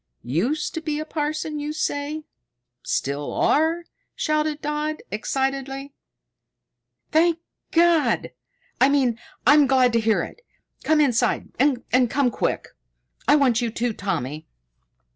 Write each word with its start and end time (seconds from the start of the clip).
"Used 0.23 0.73
to 0.73 0.81
be 0.81 0.99
a 0.99 1.05
parson, 1.05 1.59
you 1.59 1.73
say? 1.73 2.23
Still 2.81 3.31
are?" 3.35 3.83
shouted 4.15 4.59
Dodd 4.59 5.03
excitedly. 5.11 5.93
"Thank 7.11 7.37
God! 7.69 8.31
I 8.79 8.89
mean, 8.89 9.19
I'm 9.45 9.67
glad 9.67 9.93
to 9.93 9.99
hear 9.99 10.23
it. 10.23 10.41
Come 10.83 11.01
inside, 11.01 11.49
and 11.59 12.09
come 12.09 12.31
quick. 12.31 12.69
I 13.27 13.35
want 13.35 13.61
you 13.61 13.69
too, 13.69 13.93
Tommy!" 13.93 14.47